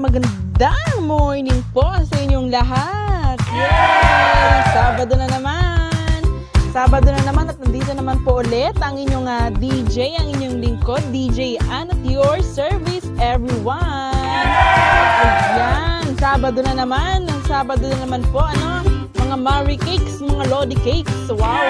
magandang 0.00 0.46
magandang 0.56 1.04
morning 1.04 1.60
po 1.76 1.84
sa 1.84 2.16
inyong 2.16 2.48
lahat. 2.48 3.36
Yay! 3.52 4.60
Sabado 4.72 5.12
na 5.12 5.28
naman. 5.28 6.20
Sabado 6.72 7.12
na 7.12 7.20
naman 7.28 7.52
at 7.52 7.60
nandito 7.60 7.92
naman 7.92 8.24
po 8.24 8.40
ulit 8.40 8.72
ang 8.80 8.96
inyong 8.96 9.28
ah, 9.28 9.52
DJ, 9.52 10.16
ang 10.16 10.32
inyong 10.32 10.56
lingkod, 10.64 11.04
DJ 11.12 11.60
Ann 11.68 11.92
at 11.92 12.00
your 12.08 12.40
service 12.40 13.04
everyone. 13.20 14.16
Ayan, 15.52 16.16
Sabado 16.16 16.64
na 16.64 16.72
naman. 16.72 17.28
Sabado 17.44 17.84
na 17.84 18.00
naman 18.00 18.24
po, 18.32 18.40
ano, 18.40 18.80
mga 19.12 19.36
Mari 19.36 19.76
Cakes, 19.76 20.24
mga 20.24 20.48
Lodi 20.48 20.80
Cakes. 20.80 21.28
Wow! 21.28 21.68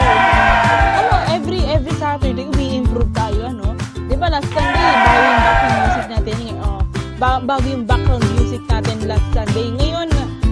Ano, 1.02 1.27
every 1.34 1.59
every 1.66 1.91
Saturday, 1.98 2.47
umi-improve 2.47 3.11
tayo, 3.11 3.51
ano? 3.51 3.74
Di 4.06 4.15
ba 4.15 4.30
last 4.30 4.47
Sunday, 4.55 4.95
bago 4.95 5.19
yung 5.27 5.43
background 5.43 5.74
music 5.83 6.06
natin, 6.06 6.37
eh, 6.38 6.55
oh, 6.62 6.76
ba- 7.16 7.41
bago 7.41 7.65
yung 7.65 7.84
background 7.88 8.25
music 8.37 8.61
natin 8.69 9.09
last 9.09 9.25
Sunday. 9.33 9.73
Ngayon, 9.73 10.09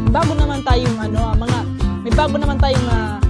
bago 0.09 0.33
naman 0.33 0.65
tayong, 0.65 0.97
ano, 0.97 1.33
ah, 1.33 1.37
mga, 1.37 1.59
may 2.05 2.13
bago 2.13 2.35
naman 2.41 2.57
tayong 2.57 2.89
ah, 2.89 3.21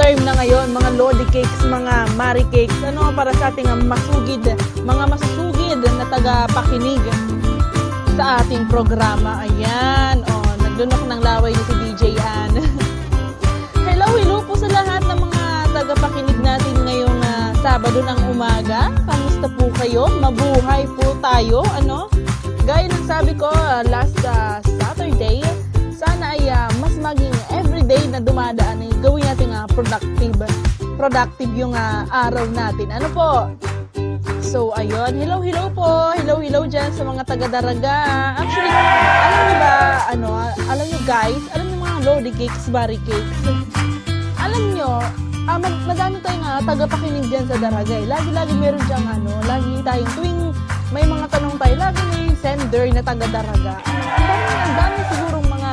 term 0.00 0.20
na 0.24 0.32
ngayon, 0.40 0.72
mga 0.72 0.90
Lodi 0.96 1.26
Cakes, 1.28 1.60
mga 1.68 2.16
Mari 2.16 2.44
Cakes, 2.48 2.80
ano, 2.84 3.12
para 3.12 3.36
sa 3.36 3.52
ating 3.52 3.68
ah, 3.68 3.76
masugid, 3.76 4.40
mga 4.80 5.04
masusugid 5.12 5.80
na 5.80 6.06
taga-pakinig 6.08 7.04
sa 8.16 8.40
ating 8.40 8.64
programa. 8.72 9.44
Ayan, 9.44 10.24
oh, 10.24 10.50
nagdunok 10.64 11.04
ng 11.04 11.20
laway 11.20 11.52
ni 11.52 11.62
si 11.68 11.74
DJ 11.84 12.02
Ann. 12.16 12.52
hello, 13.88 14.08
hello 14.16 14.40
po 14.40 14.56
sa 14.56 14.68
lahat 14.72 15.04
ng 15.04 15.20
mga 15.20 15.42
tagapakinig 15.76 16.38
natin 16.40 16.74
ngayong 16.88 17.20
ah, 17.28 17.52
Sabado 17.60 18.00
ng 18.00 18.20
umaga. 18.32 18.88
Kamusta 19.04 19.46
po 19.52 19.68
kayo? 19.76 20.08
Mabuhay 20.16 20.88
po 20.96 21.12
tayo, 21.20 21.60
ano? 21.76 22.09
Gaya 22.70 22.86
ng 22.86 23.02
sabi 23.02 23.34
ko 23.34 23.50
ah, 23.50 23.82
last 23.82 24.14
ah, 24.22 24.62
Saturday, 24.78 25.42
sana 25.90 26.38
ay 26.38 26.46
ah, 26.46 26.70
mas 26.78 26.94
maging 27.02 27.34
everyday 27.50 27.98
na 28.06 28.22
dumadaan 28.22 28.86
ay 28.86 28.94
gawin 29.02 29.26
natin 29.26 29.50
ah, 29.50 29.66
productive 29.66 30.38
productive 30.94 31.50
yung 31.58 31.74
ah, 31.74 32.06
araw 32.30 32.46
natin. 32.46 32.94
Ano 32.94 33.10
po? 33.10 33.30
So, 34.38 34.70
ayun. 34.78 35.18
Hello, 35.18 35.42
hello 35.42 35.66
po. 35.74 36.14
Hello, 36.14 36.38
hello 36.38 36.62
dyan 36.62 36.94
sa 36.94 37.02
mga 37.02 37.26
taga-daraga. 37.26 37.94
Actually, 38.38 38.70
alam 38.70 39.42
niyo 39.42 39.56
ba, 39.58 39.74
ano, 40.06 40.28
alam 40.70 40.86
niyo 40.86 41.00
guys, 41.02 41.42
alam 41.50 41.66
niyo 41.66 41.76
mga 41.82 41.98
lodi 42.06 42.30
cakes, 42.38 42.70
bari 42.70 43.02
cakes. 43.02 43.38
Alam 44.38 44.78
niyo, 44.78 45.02
ah, 45.50 45.58
mad- 45.58 45.82
madami 45.90 46.22
tayong 46.22 46.46
ah, 46.46 46.62
tagapakinig 46.62 47.26
dyan 47.34 47.50
sa 47.50 47.58
daraga 47.58 47.94
eh. 47.98 48.06
Lagi-lagi 48.06 48.54
meron 48.54 48.82
dyan, 48.86 49.02
ano, 49.10 49.42
lagi 49.42 49.74
tayong 49.82 50.12
tuwing 50.14 50.40
may 50.90 51.06
mga 51.06 51.26
tanong 51.30 51.54
tayo, 51.54 51.74
lagi 51.78 52.02
may 52.10 52.34
sender 52.34 52.90
na 52.90 52.98
taga-daraga. 52.98 53.78
Ang 53.86 54.26
dami, 54.26 54.50
ang 54.50 54.74
dami 54.74 54.98
sigurong 55.06 55.46
mga, 55.46 55.72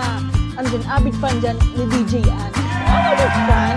ano 0.62 0.66
dyan, 0.70 0.86
avid 0.86 1.16
fan 1.18 1.36
dyan 1.42 1.58
ni 1.74 1.84
DJ 1.90 2.14
Ann. 2.30 2.54
Oh, 2.86 3.02
avid 3.18 3.34
fan? 3.50 3.76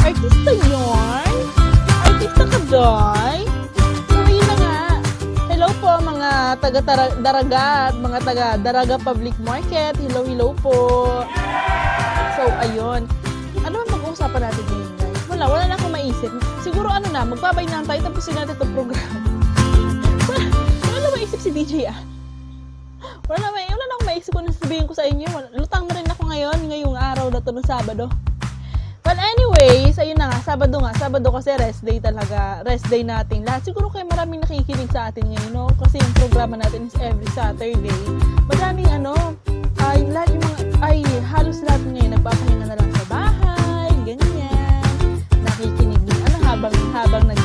Artista 0.00 0.50
yun? 0.56 1.36
Artista 2.08 2.44
ka, 2.48 2.58
Doy? 2.72 3.38
So, 4.08 4.18
yun 4.24 4.44
na 4.48 4.56
nga. 4.56 4.76
Hello 5.52 5.68
po 5.76 5.88
mga 6.00 6.30
taga-daraga 6.64 7.92
at 7.92 7.96
mga 8.00 8.18
taga-daraga 8.24 8.94
public 8.96 9.36
market. 9.44 9.92
Hello, 10.00 10.24
hello 10.24 10.56
po. 10.56 10.76
So, 12.32 12.48
ayun. 12.64 13.04
Ano 13.60 13.84
ang 13.84 13.90
mag-uusapan 13.92 14.40
natin 14.40 14.64
ngayon, 14.72 14.92
guys? 14.96 15.20
Wala, 15.28 15.44
wala 15.52 15.64
na 15.68 15.76
akong 15.76 15.92
maisip. 15.92 16.32
Siguro 16.64 16.88
ano 16.88 17.12
na, 17.12 17.28
magbabay 17.28 17.68
na 17.68 17.84
tayo 17.84 18.00
tapusin 18.08 18.40
natin 18.40 18.56
itong 18.56 18.72
program. 18.72 19.21
Wala, 21.32 21.40
wala 21.40 21.40
na 21.40 21.40
maisip 21.40 21.40
si 21.40 21.50
DJ 21.52 21.88
ah. 21.88 21.98
Wala 23.24 23.38
na, 23.40 23.48
may, 23.56 23.64
wala 23.72 23.84
na 23.88 23.94
akong 23.96 24.08
maisip 24.12 24.30
kung 24.36 24.44
ano 24.44 24.52
sasabihin 24.52 24.84
ko 24.84 24.92
sa 24.92 25.08
inyo. 25.08 25.28
Lutang 25.56 25.88
na 25.88 25.96
rin 25.96 26.08
ako 26.12 26.22
ngayon, 26.28 26.58
ngayong 26.68 26.96
araw 26.96 27.26
na 27.32 27.40
to 27.40 27.50
ng 27.56 27.64
Sabado. 27.64 28.06
But 29.02 29.18
anyways, 29.18 29.96
ayun 29.98 30.20
na 30.20 30.28
nga, 30.28 30.38
Sabado 30.44 30.76
nga. 30.76 30.92
Sabado 30.94 31.32
kasi 31.32 31.56
rest 31.56 31.82
day 31.82 31.98
talaga. 31.98 32.60
Rest 32.62 32.86
day 32.92 33.02
natin 33.02 33.48
lahat. 33.48 33.64
Siguro 33.64 33.88
kayo 33.88 34.04
maraming 34.06 34.44
nakikinig 34.44 34.92
sa 34.92 35.08
atin 35.08 35.24
ngayon, 35.24 35.50
no? 35.56 35.72
Kasi 35.80 35.98
yung 35.98 36.14
programa 36.20 36.54
natin 36.60 36.86
is 36.86 36.96
every 37.00 37.26
Saturday. 37.32 37.74
Madaming 38.46 38.92
ano, 38.92 39.34
ay 39.82 40.06
lahat 40.12 40.30
yung 40.36 40.44
mga, 40.44 40.60
ay 40.84 40.98
halos 41.32 41.58
lahat 41.66 41.82
ngayon 41.88 42.12
nagpapahinga 42.14 42.66
na 42.68 42.76
lang 42.78 42.90
sa 42.92 43.04
bahay, 43.10 43.90
ganyan. 44.06 44.84
Nakikinig 45.42 46.02
din, 46.06 46.18
ano, 46.28 46.38
habang, 46.46 46.74
habang 46.94 47.24
naglilinis, 47.24 47.41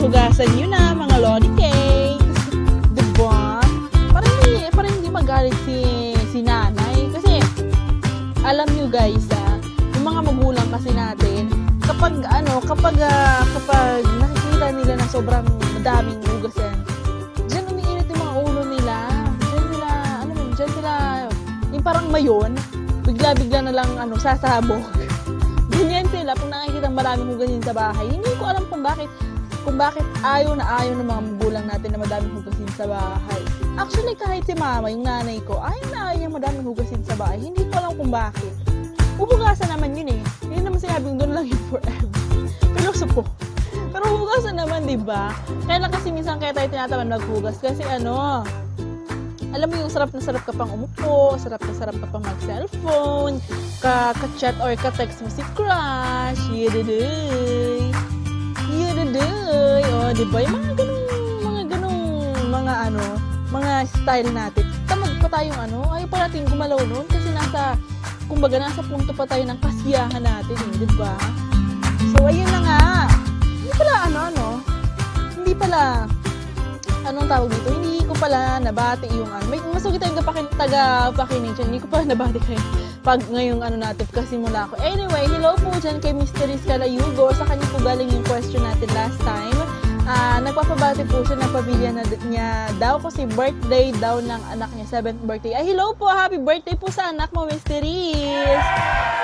Hugas-hugasan 0.00 0.48
nyo 0.56 0.66
na, 0.72 0.96
mga 0.96 1.16
lodi 1.20 1.50
cakes. 1.60 2.40
Diba? 2.96 3.60
Parang 4.16 4.32
hindi, 4.40 4.64
parang 4.72 4.92
hindi 4.96 5.10
magalit 5.12 5.52
si, 5.68 6.16
si 6.32 6.40
nanay. 6.40 7.12
Kasi, 7.12 7.36
alam 8.40 8.64
nyo 8.72 8.88
guys, 8.88 9.28
ah, 9.36 9.60
yung 9.92 10.08
mga 10.08 10.20
magulang 10.24 10.68
kasi 10.72 10.88
natin, 10.96 11.52
kapag 11.84 12.16
ano, 12.32 12.64
kapag, 12.64 12.96
ah, 12.96 13.44
kapag 13.52 14.00
nakikita 14.16 14.66
nila 14.72 14.92
na 14.96 15.04
sobrang 15.04 15.44
madaming 15.76 16.24
hugasan, 16.32 16.80
dyan 17.44 17.68
umiinit 17.68 18.08
yung 18.08 18.24
mga 18.24 18.34
ulo 18.40 18.62
nila. 18.72 18.96
Dyan 19.52 19.64
sila, 19.68 19.88
ano 20.24 20.32
mo, 20.32 20.42
dyan 20.56 20.70
sila, 20.80 20.92
yung 21.76 21.84
parang 21.84 22.08
mayon, 22.08 22.52
bigla-bigla 23.04 23.68
na 23.68 23.72
lang, 23.76 23.90
ano, 24.00 24.16
sasabog. 24.16 24.80
Ganyan 25.76 26.08
sila, 26.08 26.32
pag 26.32 26.48
nakikita 26.48 26.88
maraming 26.88 27.36
hugasin 27.36 27.60
sa 27.60 27.76
bahay, 27.76 28.08
hindi 28.08 28.32
ko 28.40 28.48
alam 28.48 28.64
kung 28.72 28.80
bakit, 28.80 29.12
kung 29.62 29.76
bakit 29.76 30.04
ayaw 30.24 30.56
na 30.56 30.64
ayaw 30.80 30.96
ng 30.96 31.08
mga 31.08 31.22
magulang 31.34 31.64
natin 31.68 31.88
na 31.92 31.98
madaming 32.00 32.32
hugasin 32.40 32.70
sa 32.76 32.84
bahay. 32.88 33.42
Actually, 33.76 34.16
kahit 34.16 34.44
si 34.48 34.54
mama, 34.56 34.88
yung 34.88 35.04
nanay 35.04 35.40
ko, 35.44 35.60
ayaw 35.60 35.86
na 35.92 36.00
ayaw 36.12 36.18
niya 36.20 36.30
madaming 36.32 36.66
hugasin 36.66 37.02
sa 37.04 37.14
bahay. 37.16 37.38
Hindi 37.40 37.64
ko 37.68 37.74
alam 37.80 37.92
kung 37.96 38.12
bakit. 38.12 38.52
Huhugasan 39.20 39.68
naman 39.68 39.92
yun 39.92 40.16
eh. 40.16 40.20
Hindi 40.48 40.64
naman 40.64 40.80
sinabing 40.80 41.16
doon 41.20 41.32
lang 41.36 41.46
yun 41.48 41.62
forever. 41.68 42.08
Pilosopo. 42.76 43.22
Pero 43.90 44.04
hugasan 44.06 44.56
naman, 44.56 44.88
di 44.88 44.96
ba? 44.96 45.34
Kaya 45.68 45.84
lang 45.84 45.92
kasi 45.92 46.08
minsan 46.08 46.40
kaya 46.40 46.56
tayo 46.56 46.72
tinatawan 46.72 47.12
maghugas. 47.12 47.60
Kasi 47.60 47.84
ano, 47.84 48.46
alam 49.50 49.66
mo 49.66 49.76
yung 49.76 49.90
sarap 49.90 50.14
na 50.14 50.22
sarap 50.22 50.46
ka 50.46 50.54
pang 50.54 50.70
umupo, 50.70 51.34
sarap 51.36 51.58
na 51.66 51.74
sarap 51.74 51.96
ka 51.98 52.06
pang 52.06 52.22
mag-cellphone, 52.22 53.42
ka- 53.82 54.14
ka-chat 54.14 54.54
or 54.62 54.72
ka-text 54.78 55.20
mo 55.20 55.28
si 55.28 55.42
crush, 55.58 56.38
yediday, 56.54 57.90
yediday, 59.10 59.82
o, 59.90 60.14
di 60.14 60.24
ba? 60.30 60.38
Yung 60.46 60.54
mga 60.54 60.72
ganong, 60.78 61.02
mga 61.42 61.62
ganong, 61.74 62.02
mga 62.46 62.74
ano, 62.90 63.04
mga 63.50 63.72
style 63.90 64.30
natin. 64.30 64.64
Tamad 64.86 65.12
pa 65.18 65.28
tayong 65.28 65.58
ano, 65.58 65.78
ayaw 65.90 66.06
pa 66.06 66.18
natin 66.26 66.46
gumalaw 66.46 66.80
noon 66.86 67.06
kasi 67.10 67.28
nasa, 67.34 67.74
kumbaga 68.30 68.62
nasa 68.62 68.80
punto 68.86 69.10
pa 69.10 69.26
tayo 69.26 69.42
ng 69.46 69.58
kasiyahan 69.58 70.22
natin, 70.22 70.56
eh, 70.56 70.86
di 70.86 70.88
ba? 70.94 71.14
So, 72.14 72.30
ayun 72.30 72.46
na 72.54 72.60
nga. 72.62 72.80
Hindi 73.42 73.70
pala, 73.74 73.94
ano, 74.06 74.18
ano, 74.30 74.46
hindi 75.34 75.52
pala, 75.58 76.06
anong 77.06 77.28
tawag 77.28 77.48
dito, 77.52 77.68
hindi 77.72 78.04
ko 78.04 78.12
pala 78.18 78.60
nabati 78.60 79.08
yung 79.12 79.30
ano. 79.30 79.44
May 79.48 79.60
masugit 79.70 80.00
tayong 80.02 80.18
taga, 80.20 80.42
taga 80.56 80.82
pakinig 81.14 81.54
dyan. 81.56 81.66
Hindi 81.72 81.80
ko 81.84 81.88
pala 81.88 82.04
nabati 82.08 82.40
kayo 82.46 82.60
pag 83.00 83.24
ngayong 83.32 83.64
ano 83.64 83.76
natin 83.80 84.04
kasi 84.12 84.36
mula 84.36 84.68
ako. 84.68 84.76
Anyway, 84.84 85.24
hello 85.32 85.56
po 85.56 85.72
dyan 85.80 85.98
kay 86.04 86.12
Mr. 86.12 86.52
Calayugo. 86.68 87.32
Sa 87.32 87.48
kanya 87.48 87.64
po 87.72 87.80
galing 87.80 88.12
yung 88.12 88.26
question 88.28 88.60
natin 88.60 88.88
last 88.92 89.16
time. 89.24 89.56
Ah, 90.10 90.42
nagpapabati 90.42 91.06
po 91.06 91.22
siya 91.22 91.38
ng 91.38 91.52
pamilya 91.54 91.90
na 91.94 92.02
niya 92.26 92.48
daw 92.82 92.98
kasi 92.98 93.30
birthday 93.30 93.94
daw 94.02 94.18
ng 94.18 94.42
anak 94.50 94.66
niya, 94.74 94.98
7th 94.98 95.22
birthday. 95.22 95.54
Ay, 95.54 95.70
hello 95.70 95.94
po, 95.94 96.10
happy 96.10 96.40
birthday 96.40 96.74
po 96.74 96.90
sa 96.90 97.14
anak 97.14 97.30
mo, 97.30 97.46
Mr. 97.46 97.78
Riz. 97.78 98.64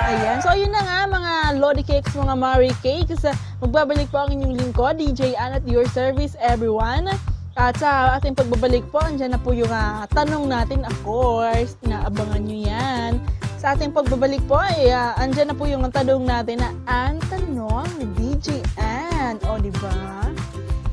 Ayan, 0.07 0.39
so 0.39 0.47
ayun 0.47 0.71
na 0.71 0.79
nga 0.79 0.99
mga 1.09 1.33
Lodi 1.59 1.83
Cakes, 1.83 2.15
mga 2.15 2.39
Mari 2.39 2.71
Cakes. 2.79 3.27
Magbabalik 3.59 4.07
po 4.07 4.23
ang 4.23 4.31
inyong 4.31 4.55
lingkod, 4.55 4.95
DJ 4.95 5.35
Ann 5.35 5.59
at 5.59 5.65
your 5.67 5.83
service, 5.91 6.39
everyone. 6.39 7.11
At 7.57 7.73
sa 7.81 8.13
ating 8.21 8.37
pagbabalik 8.37 8.85
po, 8.93 9.01
andyan 9.01 9.33
na 9.33 9.41
po 9.41 9.49
yung 9.49 9.73
ah, 9.73 10.05
tanong 10.13 10.45
natin, 10.45 10.85
of 10.85 10.93
course, 11.01 11.73
inaabangan 11.81 12.45
nyo 12.45 12.69
yan. 12.69 13.11
Sa 13.57 13.73
ating 13.73 13.97
pagbabalik 13.97 14.45
po, 14.45 14.61
ay 14.61 14.93
ah, 14.93 15.17
andyan 15.17 15.49
na 15.49 15.57
po 15.57 15.65
yung 15.65 15.81
tanong 15.89 16.21
natin 16.21 16.61
na 16.61 16.69
ang 16.85 17.17
tanong 17.33 17.89
ni 17.97 18.05
DJ 18.13 18.61
Ann. 18.77 19.41
O, 19.49 19.57
di 19.57 19.73
ba? 19.81 20.29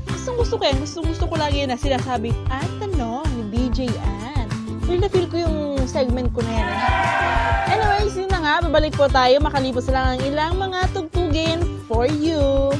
Gustong 0.09 0.41
gusto 0.41 0.57
ko 0.57 0.65
yan. 0.65 0.81
Gustong 0.81 1.05
gusto 1.05 1.29
ko 1.29 1.37
lagi 1.37 1.69
na 1.69 1.77
sinasabi, 1.77 2.33
ang 2.49 2.71
tanong 2.81 3.29
ni 3.29 3.43
DJ 3.53 3.85
Ann. 4.01 4.49
Feel 4.89 5.05
na 5.05 5.09
feel 5.13 5.29
ko 5.29 5.37
yung 5.45 5.85
segment 5.85 6.33
ko 6.33 6.41
na 6.41 6.49
yan. 6.49 6.65
Eh. 6.65 7.73
Anyways, 7.77 8.17
yun 8.17 8.29
na 8.33 8.41
nga, 8.41 8.65
babalik 8.65 8.97
po 8.97 9.05
tayo. 9.05 9.37
Makalipas 9.37 9.85
lang 9.93 10.17
ang 10.17 10.21
ilang 10.25 10.57
mga 10.57 10.89
tugtugin 10.97 11.61
for 11.85 12.09
you. 12.09 12.73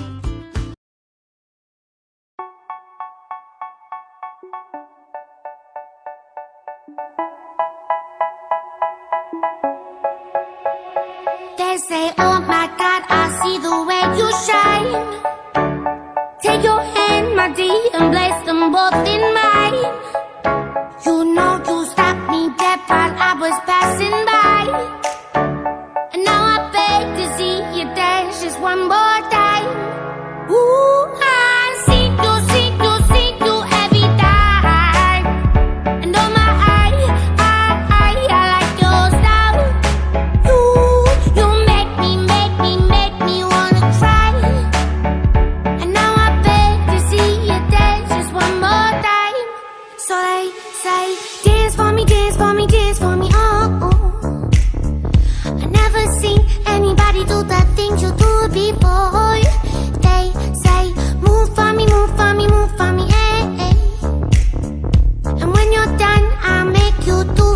Say, 11.88 12.12
oh 12.18 12.40
my 12.48 12.66
God, 12.80 13.04
I 13.10 13.24
see 13.42 13.58
the 13.62 13.76
way 13.88 14.04
you 14.18 14.28
shine. 14.48 14.92
Take 16.42 16.64
your 16.64 16.82
hand, 16.82 17.36
my 17.36 17.52
dear, 17.54 17.90
and 17.94 18.12
place 18.12 18.46
them 18.46 18.72
both 18.72 19.08
in 19.08 19.22
mine. 19.36 19.45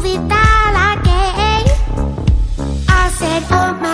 You 0.10 0.18
do 0.18 0.24
it 0.24 0.32
all 0.32 0.94
again. 0.94 1.66
I 2.88 3.10
said, 3.18 3.44
oh 3.52 3.74
my 3.80 3.89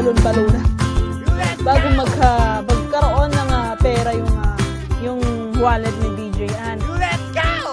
balon-balonan. 0.00 0.64
Bago 1.60 1.86
magka, 1.92 2.64
magkaroon 2.64 3.30
ng 3.36 3.50
ah, 3.52 3.76
pera 3.76 4.16
yung, 4.16 4.32
ah, 4.32 4.56
yung 5.04 5.20
wallet 5.60 5.92
ni 6.00 6.08
DJ 6.16 6.48
Ann. 6.56 6.80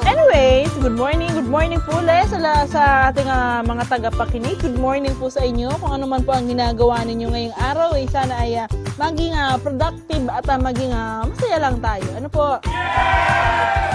Anyways, 0.03 0.67
good 0.83 0.95
morning, 0.95 1.31
good 1.31 1.47
morning 1.47 1.79
po 1.87 2.03
ulit 2.03 2.27
sa, 2.27 2.67
sa 2.67 2.81
ating 3.07 3.31
ah, 3.31 3.63
mga 3.63 3.87
tagapakinig. 3.87 4.59
Good 4.59 4.75
morning 4.75 5.15
po 5.15 5.31
sa 5.31 5.39
inyo. 5.39 5.71
Kung 5.79 5.95
ano 5.95 6.03
man 6.03 6.27
po 6.27 6.35
ang 6.35 6.51
ginagawa 6.51 6.99
ninyo 7.07 7.31
ngayong 7.31 7.55
araw, 7.55 7.95
eh, 7.95 8.11
sana 8.11 8.43
ay 8.43 8.59
ah, 8.59 8.67
maging 8.99 9.31
ah, 9.31 9.55
productive 9.55 10.27
at 10.27 10.43
ah, 10.51 10.59
maging 10.59 10.91
ah, 10.91 11.23
masaya 11.23 11.57
lang 11.63 11.79
tayo. 11.79 12.07
Ano 12.11 12.27
po? 12.27 12.59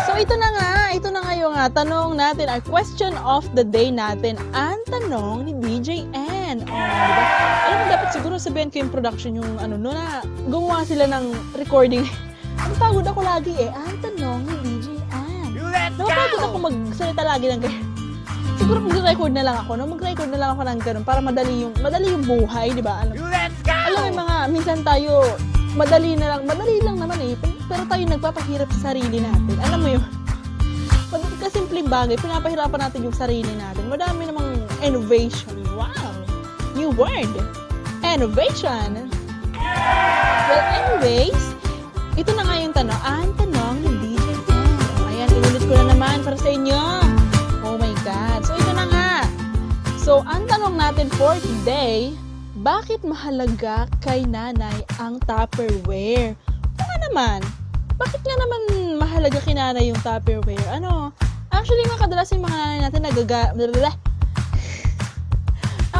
So 0.08 0.16
ito 0.16 0.32
na 0.40 0.48
nga, 0.56 0.68
ito 0.96 1.12
na 1.12 1.20
nga 1.20 1.32
yung 1.36 1.52
ah, 1.52 1.68
tanong 1.68 2.16
natin, 2.16 2.48
our 2.48 2.64
question 2.64 3.12
of 3.28 3.44
the 3.52 3.64
day 3.64 3.92
natin. 3.92 4.40
Ang 4.56 4.80
tanong 4.88 5.44
ni 5.44 5.52
DJ 5.60 6.08
N. 6.16 6.31
Oh, 6.60 6.66
diba? 6.66 7.24
Alam 7.64 7.76
mo, 7.78 7.84
dapat 7.88 8.08
siguro 8.12 8.34
sabihin 8.36 8.68
ko 8.68 8.76
yung 8.84 8.92
production 8.92 9.32
yung 9.32 9.50
ano, 9.56 9.80
no, 9.80 9.96
na 9.96 10.20
gumawa 10.50 10.84
sila 10.84 11.08
ng 11.08 11.32
recording. 11.56 12.04
Ang 12.64 12.74
pagod 12.76 13.06
ako 13.08 13.20
lagi 13.24 13.52
eh. 13.56 13.70
Ang 13.72 13.96
tanong 14.04 14.40
ni 14.44 14.54
DJ 14.60 14.86
N. 15.10 15.50
Napapagod 15.96 16.42
ako 16.44 16.56
magsalita 16.60 17.22
lagi 17.24 17.46
ng 17.48 17.60
ganyan. 17.64 17.86
Siguro 18.60 18.78
mag-record 18.78 19.32
na 19.34 19.42
lang 19.42 19.56
ako, 19.58 19.70
no? 19.74 19.84
Mag-record 19.90 20.30
na 20.30 20.38
lang 20.38 20.50
ako 20.54 20.62
ng 20.62 20.78
ganun 20.84 21.04
para 21.04 21.18
madali 21.18 21.66
yung, 21.66 21.74
madali 21.82 22.06
yung 22.12 22.22
buhay, 22.22 22.70
di 22.70 22.84
ba? 22.84 23.02
Alam, 23.02 23.16
alam 23.66 24.00
mo 24.06 24.22
mga, 24.22 24.34
minsan 24.52 24.78
tayo, 24.86 25.24
madali 25.74 26.14
na 26.14 26.36
lang, 26.36 26.40
madali 26.46 26.78
lang 26.78 26.96
naman 27.00 27.18
eh. 27.18 27.34
Pero 27.66 27.82
tayo 27.88 28.02
nagpapahirap 28.06 28.68
sa 28.78 28.92
sarili 28.92 29.18
natin. 29.18 29.56
Alam 29.66 29.80
mo 29.82 29.88
yun? 29.98 30.04
Pag 31.10 31.22
kasimpleng 31.42 31.90
bagay, 31.90 32.14
pinapahirapan 32.20 32.80
natin 32.86 33.00
yung 33.02 33.16
sarili 33.16 33.50
natin. 33.58 33.90
Madami 33.90 34.30
namang 34.30 34.62
innovation. 34.78 35.58
Wow! 35.74 36.11
New 36.72 36.88
word! 36.96 37.28
Innovation! 38.00 39.12
Well, 39.52 40.64
anyways, 40.72 41.36
ito 42.16 42.32
na 42.32 42.48
nga 42.48 42.56
yung 42.56 42.72
tanong. 42.72 43.00
Ah, 43.04 43.20
ang 43.20 43.32
tanong 43.36 43.76
ni 43.84 43.90
DJ 44.00 44.26
Ken. 44.48 44.72
Ayan, 45.04 45.28
inulit 45.36 45.64
ko 45.68 45.72
na 45.76 45.92
naman 45.92 46.24
para 46.24 46.36
sa 46.40 46.48
inyo. 46.48 46.82
Oh 47.60 47.76
my 47.76 47.92
God. 48.08 48.40
So, 48.48 48.56
ito 48.56 48.72
na 48.72 48.88
nga. 48.88 49.12
So, 50.00 50.12
ang 50.24 50.48
tanong 50.48 50.80
natin 50.80 51.12
for 51.20 51.36
today, 51.44 52.16
bakit 52.64 53.04
mahalaga 53.04 53.84
kay 54.00 54.24
nanay 54.24 54.80
ang 54.96 55.20
Tupperware? 55.28 56.32
O 56.56 56.80
nga 56.80 56.98
naman, 57.04 57.44
bakit 58.00 58.24
nga 58.24 58.36
naman 58.40 58.60
mahalaga 58.96 59.44
kay 59.44 59.52
nanay 59.52 59.92
yung 59.92 60.00
Tupperware? 60.00 60.72
Ano? 60.72 61.12
Actually, 61.52 61.84
nga 61.84 62.00
yung 62.32 62.48
mga 62.48 62.56
nanay 62.56 62.80
natin 62.80 63.02
nagaga... 63.04 63.40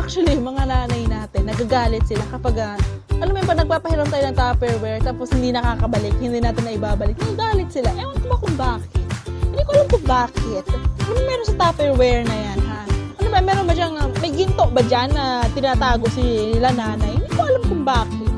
Actually, 0.03 0.35
mga 0.35 0.67
nanay 0.67 1.07
natin, 1.07 1.47
nagagalit 1.47 2.03
sila 2.11 2.27
kapag, 2.35 2.59
ah, 2.59 2.75
alam 3.23 3.39
mo 3.39 3.47
pag 3.47 3.63
nagpapahiram 3.63 4.11
tayo 4.11 4.25
ng 4.27 4.35
Tupperware, 4.35 4.99
tapos 4.99 5.31
hindi 5.31 5.55
nakakabalik, 5.55 6.11
hindi 6.19 6.43
natin 6.43 6.67
na 6.67 6.75
ibabalik, 6.75 7.15
nagagalit 7.23 7.71
sila. 7.71 7.95
Ewan 7.95 8.19
ko 8.19 8.27
ba 8.27 8.37
kung 8.43 8.57
bakit? 8.59 8.91
Hindi 9.31 9.63
ko 9.63 9.71
alam 9.71 9.87
kung 9.87 10.07
bakit. 10.11 10.65
Ano 11.07 11.19
meron 11.23 11.47
sa 11.47 11.55
Tupperware 11.55 12.23
na 12.27 12.35
yan, 12.35 12.59
ha? 12.67 12.81
Ano 13.23 13.29
ba, 13.31 13.39
meron 13.47 13.63
ba 13.63 13.75
diyang, 13.79 13.95
ah, 13.95 14.11
may 14.19 14.35
ginto 14.35 14.65
ba 14.75 14.83
dyan 14.83 15.09
na 15.15 15.47
tinatago 15.55 16.11
si 16.11 16.23
nila 16.59 16.75
nanay? 16.75 17.15
Hindi 17.15 17.31
ko 17.31 17.43
alam 17.47 17.63
kung 17.63 17.83
bakit. 17.87 18.33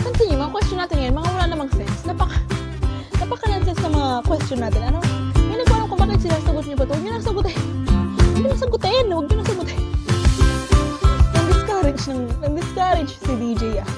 Continue, 0.00 0.40
mga 0.40 0.52
question 0.56 0.78
natin 0.80 0.96
ngayon, 0.96 1.14
mga 1.20 1.28
wala 1.28 1.44
namang 1.44 1.70
sense. 1.76 2.00
Napaka, 2.08 2.40
napaka 3.20 3.44
nonsense 3.52 3.80
na 3.84 3.90
mga 3.92 4.08
question 4.24 4.58
natin. 4.64 4.80
Ano? 4.80 4.98
Hindi 5.36 5.60
ko 5.68 5.72
alam 5.76 5.86
kung 5.92 6.00
bakit 6.00 6.24
sinasagot 6.24 6.64
niyo 6.64 6.76
ba 6.80 6.84
ito. 6.88 6.92
Huwag 6.96 7.02
niyo 7.04 7.12
nang 7.12 7.26
sagutin. 7.28 7.60
Huwag 8.16 8.44
niyo 8.48 8.56
sagutin. 8.56 9.04
Huwag 9.12 9.26
niyo 9.28 9.36
nang 9.36 9.50
sagutin. 9.52 9.95
Nang-discourage 11.76 12.08
ng, 12.08 12.24
nang-discourage 12.40 13.12
si 13.20 13.32
DJ 13.36 13.84
ah. 13.84 13.88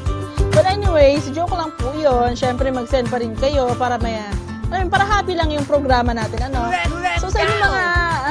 But 0.51 0.67
anyways, 0.67 1.31
joke 1.31 1.55
lang 1.55 1.71
po 1.79 1.95
yun. 1.95 2.35
Siyempre, 2.35 2.75
mag-send 2.75 3.07
pa 3.07 3.23
rin 3.23 3.39
kayo 3.39 3.71
para 3.79 4.03
may, 4.03 4.19
mean, 4.67 4.91
para 4.91 5.07
happy 5.07 5.39
lang 5.39 5.55
yung 5.55 5.63
programa 5.63 6.11
natin, 6.11 6.51
ano? 6.51 6.75
So, 7.23 7.31
sa 7.31 7.39
inyong 7.39 7.63
mga, 7.63 7.83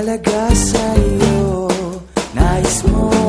Ng 0.02 0.08
halaga 0.10 0.50
sa 0.50 0.82
iyo 0.98 1.70
Nais 2.34 2.82
mong 2.90 3.21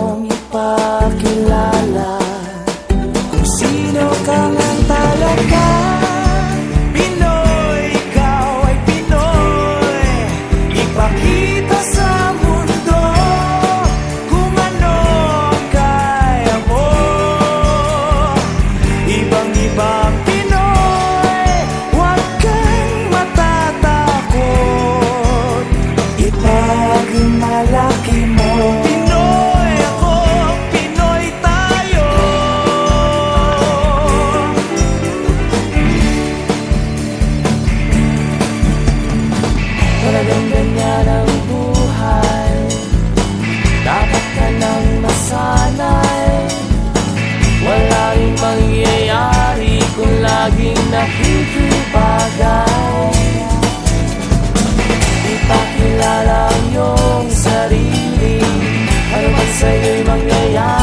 sa'yo'y 59.64 60.04
mangyayari 60.04 60.83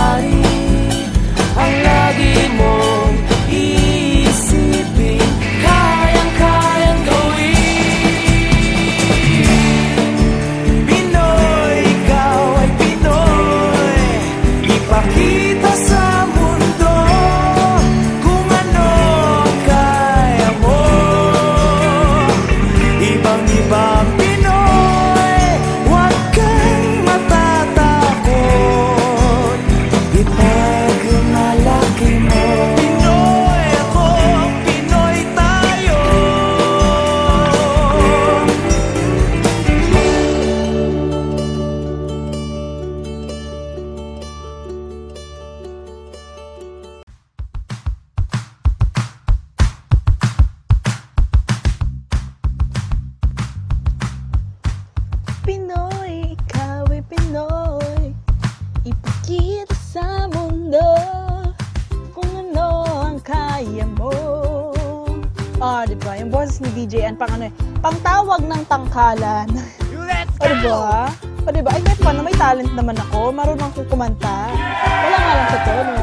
ni 66.61 66.69
DJ 66.77 67.09
An, 67.09 67.17
pang 67.17 67.33
ano 67.33 67.49
eh, 67.49 67.53
pang 67.81 67.97
tawag 68.05 68.45
ng 68.45 68.63
tangkalan. 68.69 69.49
o, 70.41 70.45
di 70.45 70.57
ba? 70.61 71.09
O, 71.41 71.49
di 71.49 71.61
ba? 71.65 71.71
Ay, 71.73 71.83
kahit 71.83 72.01
paano, 72.05 72.21
may 72.21 72.37
talent 72.37 72.73
naman 72.77 72.97
ako. 73.09 73.33
Marunong 73.33 73.73
akong 73.73 73.89
kumanta. 73.89 74.53
Wala 74.79 75.17
nga 75.17 75.33
lang 75.33 75.49
sa 75.49 75.61
tono. 75.65 75.97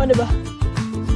O, 0.00 0.04
di 0.08 0.16
ba? 0.16 0.28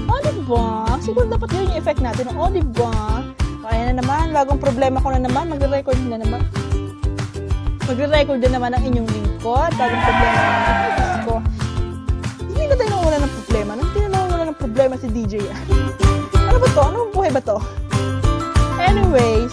O, 0.06 0.14
di 0.20 0.32
ba? 0.44 0.64
Siguro 1.00 1.24
dapat 1.24 1.48
yun 1.56 1.72
yung 1.72 1.78
effect 1.80 2.00
natin. 2.04 2.28
O, 2.36 2.52
di 2.52 2.62
ba? 2.76 3.24
Kaya 3.66 3.90
na 3.90 3.98
naman, 3.98 4.30
bagong 4.30 4.60
problema 4.62 5.00
ko 5.00 5.10
na 5.10 5.20
naman. 5.24 5.50
Magre-record 5.50 5.98
na 6.06 6.20
naman. 6.20 6.44
Magre-record 7.88 8.38
din 8.38 8.52
naman 8.52 8.70
ang 8.76 8.84
inyong 8.84 9.08
lingkod. 9.08 9.70
Bagong 9.74 10.02
problema 10.04 10.36
na 10.36 10.44
naman. 10.44 10.68
Ay, 10.68 10.92
Diyos 10.92 11.16
ko. 11.24 11.34
Hindi 12.46 12.62
na 12.68 12.74
tayo 12.76 12.90
nawala 12.92 13.16
ng 13.18 13.32
problema. 13.32 13.70
Nang 13.74 13.90
tinawala 13.96 14.44
ng 14.44 14.58
problema 14.60 14.94
si 15.00 15.08
DJ. 15.08 15.34
Ano 16.56 16.64
ba 16.64 16.72
to? 16.72 16.84
Anong 16.88 17.12
buhay 17.12 17.30
ba 17.36 17.42
to? 17.44 17.58
Anyways, 18.80 19.52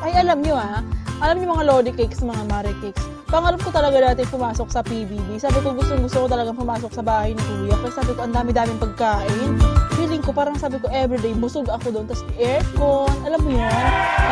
ay 0.00 0.24
alam 0.24 0.40
nyo 0.40 0.56
ah, 0.56 0.80
alam 1.20 1.36
nyo 1.36 1.52
mga 1.52 1.68
Lodi 1.68 1.92
Cakes, 1.92 2.24
mga 2.24 2.48
Mare 2.48 2.72
Cakes, 2.80 3.04
pangarap 3.28 3.60
ko 3.60 3.68
talaga 3.68 4.00
dati 4.00 4.24
pumasok 4.24 4.72
sa 4.72 4.80
PBB. 4.80 5.36
Sabi 5.36 5.60
ko 5.60 5.76
gusto 5.76 5.92
gusto 6.00 6.24
ko 6.24 6.26
talaga 6.32 6.56
pumasok 6.56 6.96
sa 6.96 7.04
bahay 7.04 7.36
ni 7.36 7.44
Kuya. 7.44 7.76
Kasi 7.76 7.92
sabi 8.00 8.16
ko 8.16 8.24
ang 8.24 8.32
dami-daming 8.32 8.80
pagkain. 8.80 9.60
Feeling 10.00 10.24
ko 10.24 10.32
parang 10.32 10.56
sabi 10.56 10.80
ko 10.80 10.88
everyday 10.88 11.36
busog 11.36 11.68
ako 11.68 11.92
doon. 11.92 12.08
Tapos 12.08 12.24
aircon, 12.40 13.12
alam 13.28 13.40
mo 13.44 13.52
yun? 13.52 13.68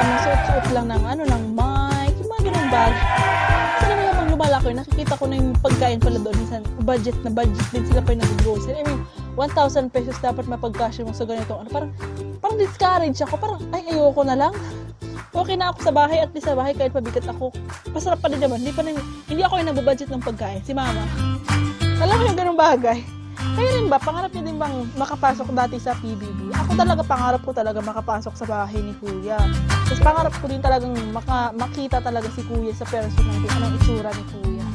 Ano, 0.00 0.10
suot-suot 0.24 0.66
lang 0.72 0.88
ng 0.88 1.04
ano, 1.04 1.22
ng 1.28 1.44
mic, 1.52 2.12
yung 2.24 2.30
mga 2.40 2.42
ganun 2.48 2.68
bag. 2.72 2.94
Kasi 3.76 3.92
naman 3.92 4.16
pag 4.16 4.30
lumalaki, 4.32 4.68
nakikita 4.72 5.12
ko 5.12 5.24
na 5.28 5.36
yung 5.36 5.52
pagkain 5.60 6.00
pala 6.00 6.16
doon. 6.24 6.36
Minsan, 6.40 6.64
budget 6.88 7.20
na 7.20 7.28
budget 7.28 7.68
din 7.68 7.84
sila 7.84 8.00
pa 8.00 8.16
yung 8.16 8.24
nag-grocery. 8.24 8.80
I 8.80 8.84
mean, 8.88 9.04
1,000 9.40 9.88
pesos 9.88 10.16
dapat 10.20 10.44
mapagkasya 10.44 11.08
mo 11.08 11.16
sa 11.16 11.24
ganito. 11.24 11.56
Ano, 11.56 11.68
parang, 11.72 11.90
parang 12.44 12.58
discourage 12.60 13.16
ako. 13.24 13.40
Parang, 13.40 13.60
ay, 13.72 13.96
ayoko 13.96 14.20
na 14.28 14.36
lang. 14.36 14.52
Okay 15.32 15.56
na 15.56 15.72
ako 15.72 15.78
sa 15.88 15.92
bahay, 15.94 16.18
at 16.20 16.30
least 16.36 16.44
sa 16.44 16.58
bahay 16.58 16.76
kahit 16.76 16.92
pabigat 16.92 17.24
ako. 17.24 17.48
Masarap 17.96 18.20
pa 18.20 18.28
din 18.28 18.42
naman. 18.42 18.60
Hindi, 18.60 18.76
pa 18.76 18.84
rin, 18.84 19.00
hindi 19.30 19.40
ako 19.40 19.54
yung 19.62 19.68
nagbabudget 19.72 20.10
ng 20.12 20.20
pagkain. 20.20 20.60
Si 20.60 20.76
mama. 20.76 21.00
Alam 22.02 22.16
mo 22.20 22.22
yung 22.28 22.38
ganung 22.38 22.60
bagay. 22.60 23.00
Kaya 23.40 23.70
rin 23.76 23.88
ba, 23.88 23.96
pangarap 23.96 24.30
niyo 24.36 24.44
din 24.46 24.58
bang 24.60 24.76
makapasok 24.94 25.48
dati 25.56 25.76
sa 25.80 25.96
PBB? 25.96 26.52
Ako 26.52 26.76
talaga, 26.76 27.00
pangarap 27.00 27.40
ko 27.40 27.50
talaga 27.56 27.78
makapasok 27.80 28.34
sa 28.36 28.44
bahay 28.46 28.80
ni 28.84 28.92
Kuya. 29.00 29.40
Tapos 29.88 30.00
pangarap 30.04 30.34
ko 30.38 30.46
din 30.46 30.60
talagang 30.60 30.92
maka, 31.10 31.50
makita 31.56 31.98
talaga 32.04 32.28
si 32.36 32.44
Kuya 32.44 32.76
sa 32.76 32.84
personal 32.86 33.36
kung 33.40 33.52
anong 33.58 33.74
itsura 33.80 34.10
ni 34.12 34.24
Kuya. 34.28 34.66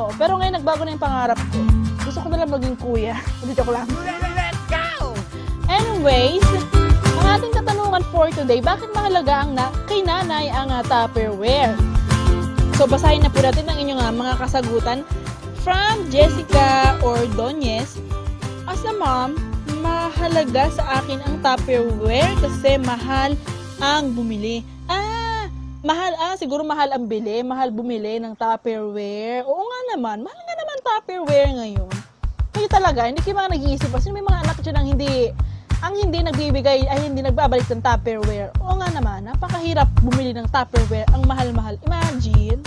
Oo, 0.00 0.12
pero 0.16 0.36
ngayon 0.38 0.54
nagbago 0.60 0.82
na 0.84 0.92
yung 0.94 1.02
pangarap 1.02 1.40
ko. 1.50 1.60
Gusto 2.22 2.30
ko 2.30 2.38
na 2.38 2.46
lang 2.46 2.54
maging 2.54 2.78
Kuya. 2.78 3.18
Hindi 3.42 3.52
joke 3.58 3.74
lang. 3.74 3.90
Let's 3.98 4.62
go! 4.70 5.10
Anyways, 5.66 6.46
ang 7.18 7.26
ating 7.34 7.50
katanungan 7.50 8.06
for 8.14 8.30
today, 8.30 8.62
bakit 8.62 8.94
mahalaga 8.94 9.42
ang 9.42 9.58
na, 9.58 9.74
kay 9.90 10.06
nanay 10.06 10.46
ang 10.46 10.70
uh, 10.70 10.86
Tupperware? 10.86 11.74
So, 12.78 12.86
basahin 12.86 13.26
na 13.26 13.30
po 13.34 13.42
natin 13.42 13.66
ang 13.66 13.74
inyong 13.74 13.98
ah, 13.98 14.14
mga 14.14 14.38
kasagutan 14.38 15.02
from 15.66 16.06
Jessica 16.14 16.94
Ordonez. 17.02 17.98
As 18.70 18.86
a 18.86 18.94
mom, 18.94 19.34
mahalaga 19.82 20.70
sa 20.70 21.02
akin 21.02 21.26
ang 21.26 21.42
Tupperware 21.42 22.38
kasi 22.38 22.78
mahal 22.86 23.34
ang 23.82 24.14
bumili. 24.14 24.62
Ah, 24.86 25.50
mahal 25.82 26.14
ah, 26.22 26.38
siguro 26.38 26.62
mahal 26.62 26.94
ang 26.94 27.10
bili, 27.10 27.42
mahal 27.42 27.74
bumili 27.74 28.22
ng 28.22 28.38
Tupperware. 28.38 29.42
Oo 29.42 29.66
nga 29.66 29.80
naman, 29.98 30.22
mahal 30.22 30.38
nga 30.38 30.54
naman 30.54 30.78
Tupperware 30.86 31.50
ngayon. 31.58 32.01
Kayo 32.62 32.78
talaga, 32.78 33.10
hindi 33.10 33.18
kayo 33.26 33.42
mga 33.42 33.58
nag-iisip 33.58 33.90
pa. 33.90 33.98
Sino 33.98 34.14
may 34.14 34.22
mga 34.22 34.46
anak 34.46 34.62
dyan 34.62 34.76
ang 34.78 34.86
hindi, 34.86 35.34
ang 35.82 35.98
hindi 35.98 36.22
nagbibigay, 36.22 36.86
ay 36.86 37.10
hindi 37.10 37.18
nagbabalik 37.26 37.66
ng 37.66 37.82
Tupperware. 37.82 38.54
Oo 38.62 38.78
nga 38.78 38.86
naman, 38.86 39.26
napakahirap 39.26 39.90
bumili 39.98 40.30
ng 40.30 40.46
Tupperware. 40.46 41.10
Ang 41.10 41.26
mahal-mahal. 41.26 41.74
Imagine, 41.82 42.62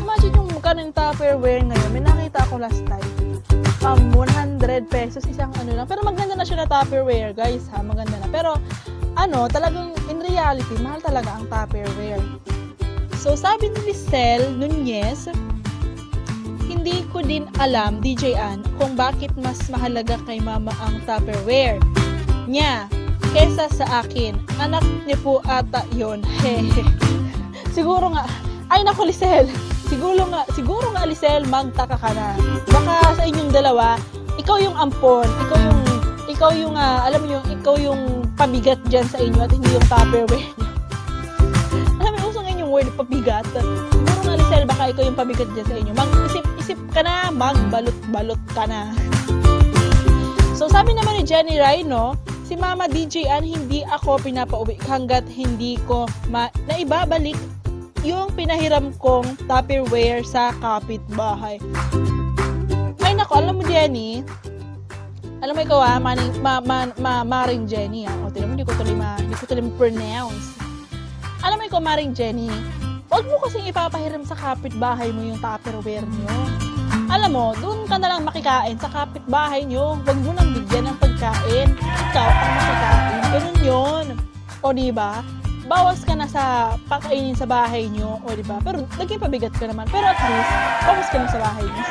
imagine 0.00 0.32
yung 0.32 0.48
mukha 0.48 0.72
ng 0.72 0.96
Tupperware 0.96 1.68
ngayon. 1.68 1.90
May 1.92 2.00
nakita 2.00 2.48
ako 2.48 2.64
last 2.64 2.80
time. 2.88 3.12
Um, 3.84 4.08
100 4.16 4.88
pesos, 4.88 5.20
isang 5.28 5.52
ano 5.60 5.68
lang. 5.68 5.84
Pero 5.84 6.00
maganda 6.00 6.32
na 6.32 6.48
siya 6.48 6.64
na 6.64 6.68
Tupperware, 6.72 7.36
guys, 7.36 7.68
ha? 7.76 7.84
Maganda 7.84 8.16
na. 8.24 8.28
Pero, 8.32 8.56
ano, 9.20 9.52
talagang, 9.52 9.92
in 10.08 10.24
reality, 10.24 10.80
mahal 10.80 11.04
talaga 11.04 11.36
ang 11.36 11.44
Tupperware. 11.44 12.24
So, 13.20 13.36
sabi 13.36 13.68
ni 13.68 13.92
Lisel 13.92 14.56
Nunez, 14.56 15.28
hindi 16.70 17.02
ko 17.10 17.18
din 17.18 17.50
alam, 17.58 17.98
DJ 17.98 18.38
Ann, 18.38 18.62
kung 18.78 18.94
bakit 18.94 19.34
mas 19.34 19.58
mahalaga 19.66 20.14
kay 20.22 20.38
mama 20.38 20.70
ang 20.78 21.02
Tupperware 21.02 21.82
niya 22.46 22.86
kesa 23.34 23.66
sa 23.66 24.06
akin. 24.06 24.38
Anak 24.62 24.86
niyo 25.02 25.18
po 25.18 25.34
ata 25.50 25.82
yon. 25.98 26.22
Hehe. 26.46 26.86
siguro 27.76 28.14
nga, 28.14 28.22
ay 28.70 28.86
naku 28.86 29.10
Lisel, 29.10 29.50
siguro 29.90 30.30
nga, 30.30 30.46
siguro 30.54 30.94
nga 30.94 31.02
Lisel, 31.10 31.42
magtaka 31.50 31.98
ka 31.98 32.10
na. 32.14 32.38
Baka 32.70 33.18
sa 33.18 33.26
inyong 33.26 33.50
dalawa, 33.50 33.98
ikaw 34.38 34.62
yung 34.62 34.78
ampon, 34.78 35.26
ikaw 35.26 35.58
yung, 35.58 35.82
ikaw 36.30 36.50
yung, 36.54 36.74
ah, 36.78 37.02
alam 37.02 37.18
mo 37.26 37.28
yung, 37.34 37.46
ikaw 37.50 37.74
yung 37.82 38.30
pabigat 38.38 38.78
dyan 38.86 39.06
sa 39.10 39.18
inyo 39.18 39.42
at 39.42 39.50
hindi 39.50 39.74
yung 39.74 39.86
Tupperware 39.90 40.46
niyo. 40.54 40.70
Alam 42.00 42.16
mo, 42.16 42.32
uso 42.32 42.40
ngayon 42.40 42.62
yung 42.64 42.72
word 42.72 42.88
pabigat. 42.96 43.44
Siguro 43.52 44.20
nga 44.24 44.38
Lisel, 44.38 44.64
baka 44.64 44.94
ikaw 44.94 45.02
yung 45.04 45.18
pabigat 45.18 45.50
dyan 45.52 45.66
sa 45.66 45.76
inyo. 45.76 45.92
Mag-isip-isip 46.70 46.94
ka 46.94 47.02
na, 47.02 47.34
magbalot-balot 47.34 48.38
ka 48.54 48.62
na. 48.70 48.94
So 50.54 50.70
sabi 50.70 50.94
naman 50.94 51.18
ni 51.18 51.26
Jenny 51.26 51.58
Rhino, 51.58 52.14
si 52.46 52.54
Mama 52.54 52.86
DJ 52.86 53.26
Ann 53.26 53.42
hindi 53.42 53.82
ako 53.82 54.22
pinapauwi 54.22 54.78
hanggat 54.86 55.26
hindi 55.26 55.82
ko 55.90 56.06
ma- 56.30 56.54
naibabalik 56.70 57.34
yung 58.06 58.30
pinahiram 58.38 58.94
kong 59.02 59.34
Tupperware 59.50 60.22
sa 60.22 60.54
kapitbahay. 60.62 61.58
Ay 63.02 63.18
nako, 63.18 63.42
alam 63.42 63.58
mo 63.58 63.66
Jenny, 63.66 64.22
alam 65.42 65.58
mo 65.58 65.66
ikaw 65.66 65.82
ah, 65.82 65.98
maning, 65.98 66.30
ma, 66.38 66.62
ma, 66.62 66.86
ma, 67.02 67.26
Maring 67.26 67.66
Jenny 67.66 68.06
ah. 68.06 68.14
O, 68.22 68.30
tinan 68.30 68.46
mo, 68.46 68.54
hindi 68.54 68.62
ko 68.62 68.78
tuloy 68.78 68.94
ma, 68.94 69.18
hindi 69.18 69.34
ko 69.34 69.42
tuloy 69.50 69.66
ma-pronounce. 69.66 70.54
Alam 71.42 71.58
mo 71.58 71.64
ikaw, 71.66 71.82
Maring 71.82 72.14
Jenny, 72.14 72.46
wag 73.10 73.26
mo 73.26 73.36
kasing 73.42 73.66
ipapahiram 73.66 74.22
sa 74.22 74.38
kapitbahay 74.38 75.10
mo 75.10 75.26
yung 75.26 75.40
Tupperware 75.42 76.06
nyo. 76.06 76.30
Alam 77.10 77.30
mo, 77.34 77.46
doon 77.58 77.90
ka 77.90 77.98
na 77.98 78.06
lang 78.06 78.22
makikain 78.22 78.78
sa 78.78 78.86
kapitbahay 78.86 79.66
nyo. 79.66 79.98
Huwag 80.06 80.18
mo 80.22 80.30
nang 80.30 80.54
bigyan 80.54 80.86
ng 80.86 80.96
pagkain. 81.02 81.74
Ikaw 81.74 82.28
ang 82.30 82.52
makikain. 82.54 83.20
Ganun 83.34 83.58
yun. 83.66 84.06
O, 84.62 84.70
di 84.70 84.94
ba? 84.94 85.26
Bawas 85.66 86.06
ka 86.06 86.14
na 86.14 86.30
sa 86.30 86.74
pakainin 86.86 87.34
sa 87.34 87.50
bahay 87.50 87.90
nyo. 87.90 88.22
O, 88.22 88.30
di 88.30 88.46
ba? 88.46 88.62
Pero 88.62 88.86
naging 88.94 89.18
pabigat 89.18 89.54
ka 89.58 89.66
naman. 89.66 89.90
Pero 89.90 90.06
at 90.06 90.22
least, 90.22 90.52
bawas 90.86 91.08
ka 91.10 91.18
na 91.18 91.28
sa 91.34 91.38
bahay 91.42 91.66
nyo. 91.66 91.82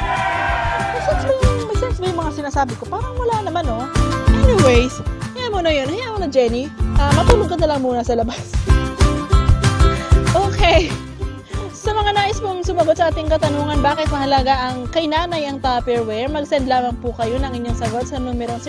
May 0.79 1.01
sense 1.03 1.23
ba 1.27 1.31
yung, 1.35 1.67
may 1.67 1.75
ba 1.75 2.05
yung 2.07 2.19
mga 2.23 2.31
sinasabi 2.39 2.73
ko? 2.79 2.83
Parang 2.87 3.15
wala 3.19 3.35
naman, 3.43 3.67
oh. 3.67 3.83
Anyways, 4.47 5.03
hayaan 5.35 5.51
mo 5.51 5.59
na 5.59 5.71
yun. 5.75 5.87
Hayaan 5.91 6.11
mo 6.15 6.19
na, 6.23 6.31
Jenny. 6.31 6.71
Ah, 6.95 7.11
matulog 7.11 7.51
ka 7.51 7.59
na 7.59 7.75
lang 7.75 7.83
muna 7.83 8.07
sa 8.07 8.15
labas. 8.15 8.39
Okay. 10.29 11.08
Nais 12.39 12.47
pong 12.55 12.63
sumagot 12.63 12.95
sa 12.95 13.11
ating 13.11 13.27
katanungan, 13.27 13.83
bakit 13.83 14.07
mahalaga 14.15 14.71
ang 14.71 14.87
kay 14.95 15.11
nanay 15.11 15.43
ang 15.43 15.59
Tupperware, 15.59 16.31
mag-send 16.31 16.71
lamang 16.71 16.95
po 17.03 17.11
kayo 17.11 17.35
ng 17.35 17.51
inyong 17.51 17.75
sagot 17.75 18.07
sa 18.07 18.15
numerong 18.15 18.63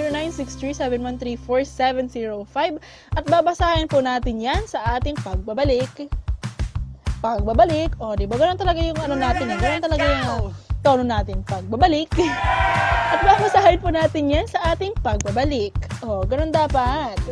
0963-713-4705 1.39 2.83
at 3.15 3.25
babasahin 3.31 3.87
po 3.87 4.03
natin 4.03 4.43
yan 4.43 4.59
sa 4.67 4.99
ating 4.99 5.15
pagbabalik. 5.23 5.87
Pagbabalik, 7.23 7.95
o 8.03 8.19
di 8.19 8.27
ba 8.27 8.43
ganun 8.43 8.59
talaga 8.59 8.83
yung 8.83 8.99
ano 8.99 9.15
natin 9.15 9.47
eh, 9.47 9.59
ganun 9.63 9.87
talaga 9.87 10.07
yung 10.19 10.51
tono 10.83 11.07
natin, 11.07 11.47
pagbabalik. 11.47 12.11
at 13.15 13.23
babasahin 13.23 13.79
po 13.79 13.95
natin 13.95 14.35
yan 14.35 14.51
sa 14.51 14.75
ating 14.75 14.99
pagbabalik. 14.99 15.79
O, 16.03 16.27
ganun 16.27 16.51
dapat. 16.51 17.23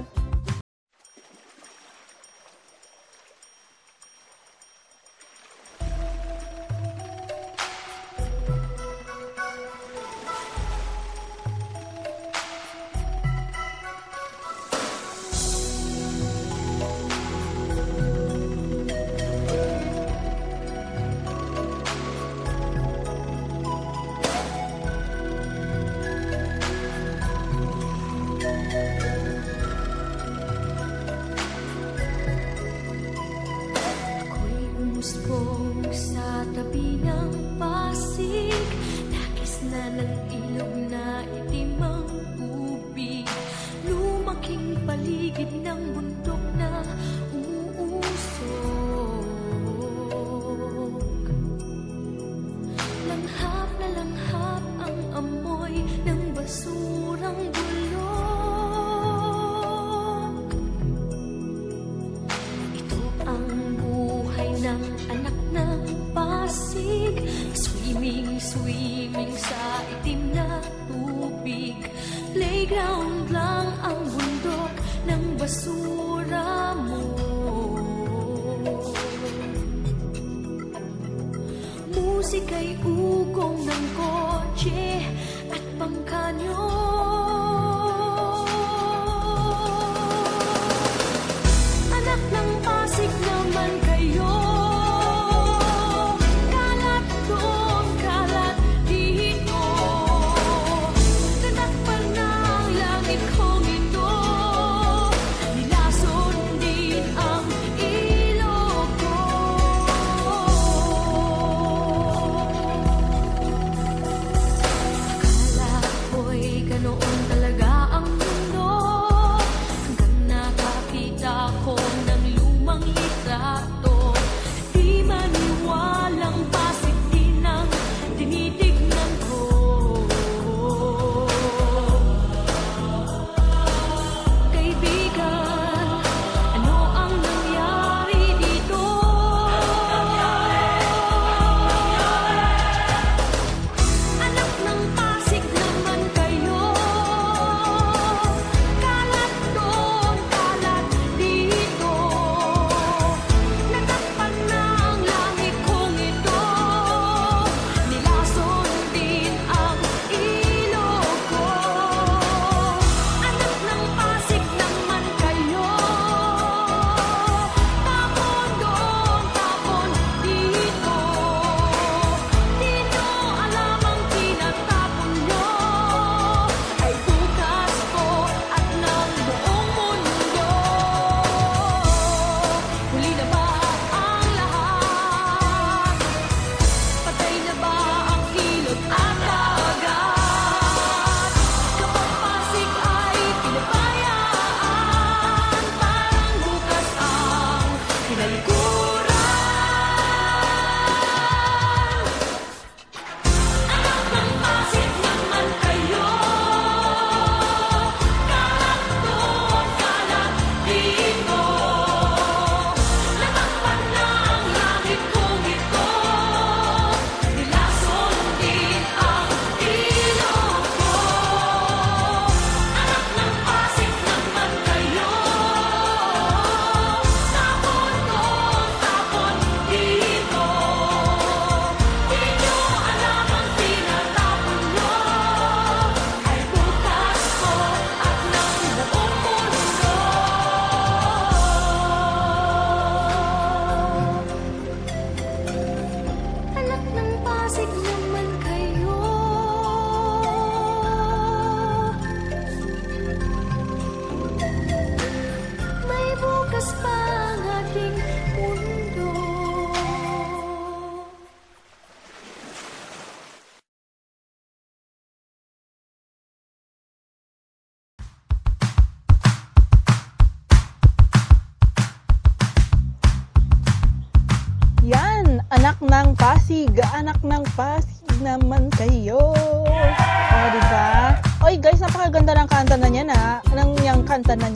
Anak 275.58 275.82
ng 275.82 276.14
Pasig, 276.14 276.70
anak 276.94 277.18
ng 277.26 277.42
Pasig 277.58 278.06
naman 278.22 278.70
kayo. 278.78 279.34
O, 279.34 280.44
di 280.54 280.62
ba? 280.70 281.18
Oy, 281.42 281.58
guys, 281.58 281.82
napakaganda 281.82 282.38
ng 282.38 282.46
kanta 282.46 282.78
na 282.78 282.86
niyan, 282.86 283.10
ha? 283.10 283.42
Nang 283.50 283.74
yung 283.82 284.06
kanta 284.06 284.38
na 284.38 284.54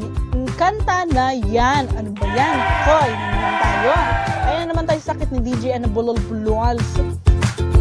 kanta 0.54 1.02
na 1.10 1.34
yan. 1.34 1.90
Ano 1.98 2.14
ba 2.14 2.26
yan? 2.30 2.56
Hoy, 2.86 3.10
na 3.18 3.26
naman 3.34 3.54
tayo. 3.58 3.90
Ayan 4.46 4.66
naman 4.70 4.84
tayo 4.86 5.00
sa 5.02 5.10
sakit 5.18 5.28
ni 5.34 5.40
DJ 5.42 5.82
ano 5.82 5.90
bulol 5.90 6.18
bulwals. 6.30 6.86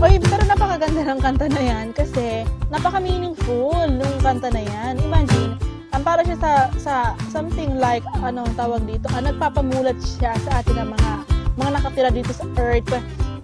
Oy, 0.02 0.18
pero 0.18 0.42
napakaganda 0.50 1.06
ng 1.06 1.22
kanta 1.22 1.46
na 1.46 1.62
yan 1.62 1.94
kasi 1.94 2.42
napaka-meaningful 2.74 3.86
nung 3.86 4.18
kanta 4.26 4.50
na 4.50 4.66
yan. 4.66 4.98
Imagine, 4.98 5.62
ang 5.94 6.02
para 6.02 6.26
siya 6.26 6.42
sa, 6.42 6.52
sa 6.82 6.94
something 7.30 7.78
like, 7.78 8.02
anong 8.26 8.50
tawag 8.58 8.82
dito, 8.90 9.06
ah, 9.14 9.22
nagpapamulat 9.22 10.02
siya 10.02 10.34
sa 10.42 10.66
atin 10.66 10.82
ng 10.82 10.90
mga 10.98 11.31
mga 11.62 11.72
nakatira 11.78 12.10
dito 12.10 12.34
sa 12.34 12.46
earth 12.58 12.90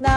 na 0.01 0.13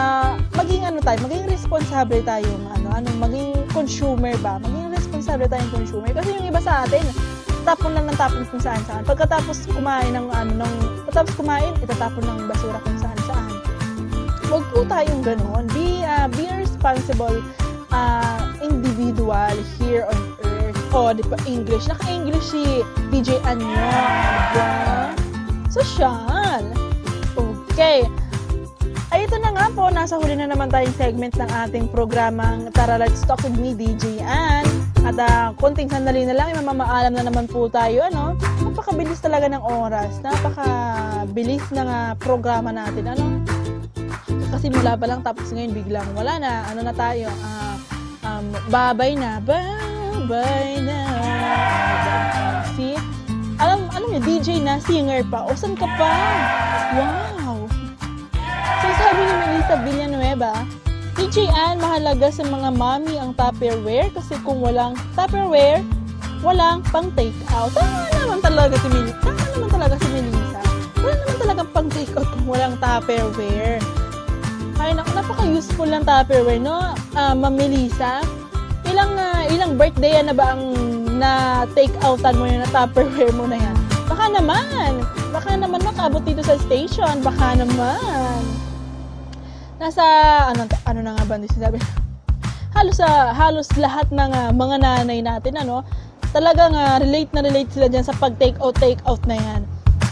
maging 0.57 0.85
ano 0.85 1.01
tayo, 1.01 1.17
maging 1.25 1.45
responsable 1.49 2.21
tayong 2.25 2.65
ano, 2.73 2.87
ano, 2.93 3.09
maging 3.21 3.53
consumer 3.73 4.33
ba? 4.41 4.57
Maging 4.61 4.93
responsable 4.93 5.45
tayong 5.49 5.71
consumer. 5.73 6.09
Kasi 6.13 6.33
yung 6.37 6.45
iba 6.49 6.61
sa 6.61 6.85
atin, 6.85 7.01
tapon 7.65 7.93
lang 7.93 8.09
ng 8.09 8.17
tapon 8.17 8.45
kung 8.49 8.61
saan 8.61 8.81
saan. 8.89 9.05
Pagkatapos 9.05 9.69
kumain 9.69 10.13
ng 10.13 10.27
ano, 10.33 10.65
ng, 10.65 10.73
pagkatapos 11.05 11.33
kumain, 11.37 11.73
itatapon 11.81 12.25
ng 12.25 12.39
basura 12.49 12.77
kung 12.81 12.97
saan 12.97 13.19
saan. 13.25 13.51
Huwag 14.49 14.65
po 14.73 14.85
tayong 14.85 15.21
ganun. 15.21 15.65
Be, 15.71 16.01
uh, 16.05 16.29
be 16.33 16.45
a 16.49 16.57
responsible 16.61 17.41
uh, 17.93 18.41
individual 18.61 19.55
here 19.79 20.05
on 20.09 20.19
earth. 20.45 20.77
O, 20.91 21.15
di 21.15 21.23
ba, 21.23 21.39
English. 21.47 21.87
Naka-English 21.87 22.51
si 22.51 22.83
DJ 23.09 23.39
Anyo. 23.47 23.71
Diba? 24.51 24.69
Social. 25.71 26.80
Okay. 27.71 28.03
Ay, 29.15 29.23
ito 29.31 29.39
na 29.39 29.55
nga 29.55 29.71
po. 29.71 29.87
Nasa 29.87 30.19
huli 30.19 30.35
na 30.35 30.43
naman 30.43 30.67
tayong 30.67 30.91
segment 30.99 31.31
ng 31.39 31.47
ating 31.47 31.87
programang 31.87 32.67
Tara 32.75 32.99
Let's 32.99 33.23
Talk 33.23 33.39
with 33.47 33.55
me, 33.55 33.71
DJ 33.71 34.19
Ann. 34.27 34.67
At 35.07 35.15
ah, 35.15 35.55
konting 35.55 35.87
sandali 35.87 36.27
na 36.27 36.35
lang, 36.35 36.51
ay 36.51 36.59
mamamaalam 36.59 37.15
na 37.15 37.23
naman 37.23 37.47
po 37.47 37.71
tayo. 37.71 38.03
Ano? 38.11 38.35
Napakabilis 38.59 39.23
talaga 39.23 39.47
ng 39.47 39.63
oras. 39.63 40.19
Napakabilis 40.19 41.63
ng 41.71 41.87
ah, 41.87 42.11
programa 42.19 42.75
natin. 42.75 43.07
Ano? 43.07 43.39
Kasimula 44.51 44.99
pa 44.99 45.07
lang, 45.07 45.23
tapos 45.23 45.47
ngayon 45.55 45.71
biglang 45.71 46.11
wala 46.11 46.43
na. 46.43 46.67
Ano 46.75 46.83
na 46.83 46.91
tayo? 46.91 47.31
Ah, 47.39 47.75
um, 48.35 48.51
babay 48.67 49.15
na. 49.15 49.39
Babay 49.39 50.83
na. 50.83 50.99
See? 52.75 52.99
Alam, 53.63 53.87
alam 53.95 54.07
niyo, 54.11 54.21
DJ 54.27 54.59
na, 54.59 54.75
singer 54.83 55.23
pa. 55.31 55.47
O, 55.47 55.55
saan 55.55 55.79
ka 55.79 55.87
pa? 55.95 56.11
Wow! 56.99 57.40
So, 58.81 58.89
sabi 58.97 59.21
ni 59.29 59.33
Melissa 59.37 59.75
Villanueva, 59.85 60.53
DJ 61.13 61.53
Ann, 61.53 61.77
mahalaga 61.77 62.33
sa 62.33 62.41
mga 62.41 62.73
mommy 62.73 63.21
ang 63.21 63.37
Tupperware 63.37 64.09
kasi 64.09 64.33
kung 64.41 64.57
walang 64.57 64.97
Tupperware, 65.13 65.85
walang 66.41 66.81
pang 66.89 67.13
take 67.13 67.37
out. 67.53 67.69
Tama 67.77 68.09
naman 68.09 68.41
talaga 68.41 68.73
si 68.81 68.89
Melissa. 68.89 69.21
Tama 69.21 69.45
naman 69.53 69.69
talaga 69.69 69.95
si 70.01 70.07
Melissa. 70.09 70.61
Wala 70.97 71.13
naman 71.13 71.37
talaga 71.37 71.61
pang 71.69 71.87
take 71.93 72.13
out 72.17 72.25
kung 72.25 72.45
walang 72.49 72.73
Tupperware. 72.81 73.77
Ay, 74.81 74.97
naku, 74.97 75.13
napaka-useful 75.13 75.85
ng 75.85 76.01
Tupperware, 76.01 76.57
no? 76.57 76.97
Ah, 77.13 77.37
Ma'am 77.37 77.53
Melissa, 77.53 78.25
ilang, 78.89 79.13
ah, 79.13 79.45
ilang 79.45 79.77
birthday 79.77 80.25
na 80.25 80.33
ba 80.33 80.57
ang 80.57 80.73
na 81.21 81.63
take 81.77 81.93
outan 82.01 82.33
mo 82.33 82.49
yun 82.49 82.65
na 82.65 82.69
Tupperware 82.73 83.29
mo 83.37 83.45
na 83.45 83.61
yan? 83.61 83.77
Baka 84.09 84.25
naman. 84.25 85.05
Baka 85.29 85.53
naman 85.53 85.85
makabot 85.85 86.25
dito 86.25 86.41
sa 86.41 86.57
station. 86.57 87.21
Baka 87.21 87.61
naman. 87.61 88.41
Nasa, 89.81 90.05
ano, 90.53 90.69
ano 90.85 90.99
na 91.01 91.17
nga 91.17 91.25
ba 91.25 91.41
hindi 91.41 91.49
sinabi? 91.49 91.81
halos 92.75 92.97
sa 92.97 93.35
halos 93.35 93.67
lahat 93.75 94.07
ng 94.09 94.31
ah, 94.31 94.49
mga 94.49 94.75
nanay 94.79 95.19
natin 95.19 95.59
ano 95.59 95.83
talagang 96.31 96.73
ah, 96.73 96.97
relate 96.97 97.29
na 97.35 97.43
relate 97.43 97.69
sila 97.69 97.91
diyan 97.91 98.05
sa 98.07 98.15
pag 98.15 98.33
take 98.39 98.55
out 98.63 98.75
take 98.79 98.97
out 99.03 99.19
na 99.27 99.35
yan 99.35 99.61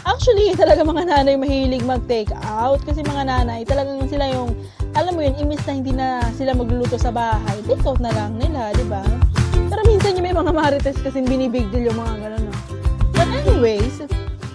actually 0.04 0.52
talaga 0.60 0.84
mga 0.84 1.08
nanay 1.08 1.36
mahilig 1.40 1.82
mag 1.88 2.04
take 2.06 2.30
out 2.44 2.78
kasi 2.84 3.00
mga 3.02 3.26
nanay 3.26 3.64
talagang 3.64 4.06
sila 4.12 4.28
yung 4.28 4.52
alam 4.94 5.16
mo 5.16 5.24
yun 5.24 5.34
imbis 5.40 5.64
na 5.64 5.74
hindi 5.74 5.94
na 5.96 6.20
sila 6.36 6.52
magluluto 6.54 7.00
sa 7.00 7.10
bahay 7.10 7.58
take 7.64 7.82
out 7.88 7.98
na 8.04 8.12
lang 8.12 8.36
nila 8.36 8.76
di 8.76 8.86
ba 8.86 9.02
pero 9.72 9.82
minsan 9.88 10.14
yung 10.20 10.26
may 10.30 10.36
mga 10.36 10.52
marites 10.52 11.00
kasi 11.00 11.24
binibig 11.24 11.72
deal 11.72 11.90
yung 11.90 11.98
mga 11.98 12.28
ganun 12.28 12.44
no? 12.44 12.54
but 13.16 13.30
anyways 13.46 14.04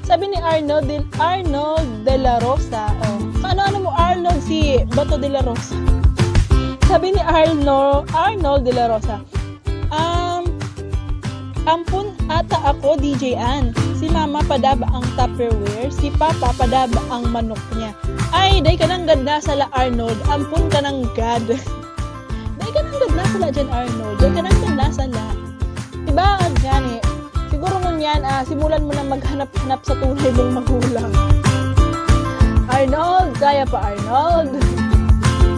sabi 0.05 0.29
ni 0.29 0.38
Arnold 0.38 0.87
Arnold 1.16 1.88
de 2.05 2.14
la 2.20 2.37
Rosa 2.44 2.92
oh 3.09 3.34
ano-ano 3.44 3.88
mo 3.88 3.90
Arnold 3.92 4.40
si 4.42 4.80
Bato 4.96 5.20
de 5.20 5.28
la 5.28 5.44
Rosa 5.44 5.94
sabi 6.94 7.16
ni 7.16 7.22
Arnold, 7.24 8.12
Arnold 8.12 8.62
de 8.68 8.72
la 8.76 8.92
Rosa, 8.92 9.18
um, 9.90 10.44
ampun 11.64 12.12
ata 12.28 12.61
ako, 12.61 13.00
DJ 13.00 13.35
Ann. 13.35 13.72
Si 13.96 14.07
mama 14.07 14.44
padaba 14.44 14.87
ang 14.92 15.02
Tupperware, 15.16 15.88
si 15.88 16.12
papa 16.14 16.52
padaba 16.54 17.00
ang 17.09 17.33
manok 17.33 17.59
niya. 17.74 17.96
Ay, 18.30 18.61
day 18.61 18.76
ka 18.76 18.85
nang 18.87 19.09
ganda 19.09 19.40
sa 19.40 19.57
la 19.59 19.66
Arnold, 19.72 20.14
ampun 20.28 20.68
ka 20.68 20.85
ng 20.85 21.09
God. 21.16 21.50
day 22.62 22.70
ka 22.70 22.80
nang 22.85 22.98
ganda 23.00 23.24
sa 23.26 23.38
la 23.42 23.48
dyan, 23.50 23.68
Arnold. 23.72 24.16
Day 24.20 24.30
ka 24.30 24.40
nang 24.44 24.61
ganda 24.62 24.87
sa 24.92 25.04
la. 25.09 25.26
Diba, 26.04 26.28
yan 26.62 27.00
eh. 27.00 27.02
Siguro 27.48 27.80
ngun 27.80 27.96
yan, 27.96 28.22
ah, 28.22 28.44
simulan 28.44 28.85
mo 28.85 28.92
na 28.92 29.02
maghanap-hanap 29.02 29.80
sa 29.83 29.96
tunay 29.96 30.30
mong 30.37 30.62
magulang. 30.62 31.11
Arnold, 32.85 33.33
kaya 33.40 33.64
pa 33.64 33.97
Arnold. 33.97 34.61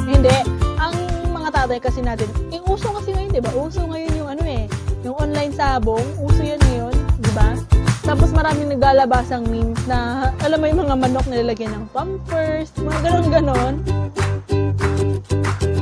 Hindi. 0.07 0.37
Ang 0.79 0.95
mga 1.35 1.49
tatay 1.59 1.83
kasi 1.83 1.99
natin, 1.99 2.31
eh, 2.55 2.63
uso 2.71 2.95
kasi 2.95 3.11
ngayon, 3.11 3.35
di 3.35 3.43
ba? 3.43 3.51
Uso 3.51 3.83
ngayon 3.83 4.15
yung 4.15 4.31
ano 4.31 4.47
eh, 4.47 4.71
yung 5.03 5.19
online 5.19 5.51
sabong, 5.51 6.07
uso 6.23 6.39
yan 6.39 6.63
ngayon, 6.71 6.95
di 7.19 7.31
ba? 7.35 7.59
Tapos 8.07 8.31
maraming 8.31 8.79
naglalabasang 8.79 9.43
memes 9.51 9.83
na, 9.91 10.31
alam 10.39 10.63
mo 10.63 10.71
yung 10.71 10.87
mga 10.87 10.95
manok 10.95 11.27
nilalagyan 11.27 11.75
ng 11.75 11.87
pampers, 11.91 12.71
mga 12.79 12.99
ganon-ganon. 13.11 13.75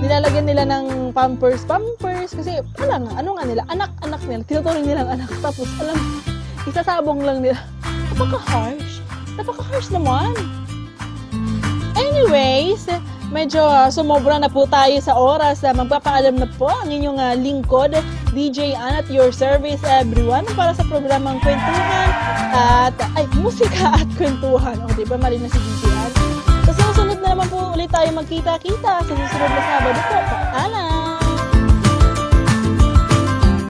Nilalagyan 0.01 0.49
nila 0.49 0.65
ng 0.65 1.13
pampers, 1.13 1.61
pampers, 1.69 2.33
kasi 2.33 2.65
wala 2.81 3.05
nga, 3.05 3.21
ano 3.21 3.37
nga 3.37 3.45
nila, 3.45 3.63
anak-anak 3.69 4.21
nila, 4.25 4.43
tinuturing 4.49 4.89
nilang 4.89 5.13
anak. 5.13 5.29
Tapos, 5.45 5.69
alam, 5.77 6.25
isasabong 6.65 7.21
lang 7.21 7.45
nila. 7.45 7.61
Napaka-harsh. 8.17 9.05
Napaka-harsh 9.37 9.93
naman. 9.93 10.64
Anyways, 12.25 12.89
medyo 13.29 13.61
uh, 13.69 13.93
sumobra 13.93 14.41
na 14.41 14.49
po 14.49 14.65
tayo 14.65 14.97
sa 14.97 15.13
oras. 15.13 15.61
Uh, 15.61 15.77
magpapaalam 15.77 16.41
na 16.41 16.49
po 16.57 16.73
ang 16.73 16.89
inyong 16.89 17.21
uh, 17.21 17.37
lingkod, 17.37 17.93
DJ 18.33 18.73
Ann 18.73 18.97
at 18.97 19.13
your 19.13 19.29
service 19.29 19.85
everyone 19.85 20.49
para 20.57 20.73
sa 20.73 20.89
programang 20.89 21.37
kwentuhan 21.45 22.09
at 22.57 22.97
ay 23.21 23.29
musika 23.37 23.93
at 24.01 24.09
kwentuhan. 24.17 24.73
O, 24.73 24.89
di 24.97 25.05
ba 25.05 25.21
mali 25.21 25.37
na 25.37 25.53
si 25.53 25.61
DJ 25.61 25.85
Ann? 25.93 26.13
Sa 26.65 26.73
susunod 26.73 27.21
na 27.21 27.37
naman 27.37 27.47
po 27.53 27.77
ulit 27.77 27.93
tayo 27.93 28.09
magkita-kita 28.17 29.05
sa 29.05 29.13
susunod 29.13 29.51
na 29.53 29.61
Sabado 29.69 30.01
po. 30.09 30.17
Paalam! 30.49 30.94